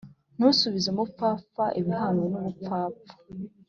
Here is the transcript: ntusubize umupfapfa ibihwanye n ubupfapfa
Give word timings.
ntusubize 0.35 0.87
umupfapfa 0.89 1.65
ibihwanye 1.79 2.25
n 2.27 2.33
ubupfapfa 2.39 3.11